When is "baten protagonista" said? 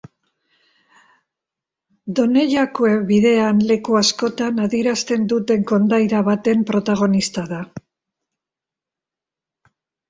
6.33-7.47